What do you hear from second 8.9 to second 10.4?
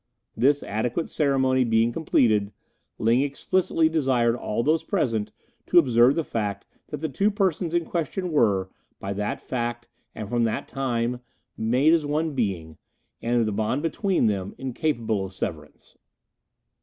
by that fact and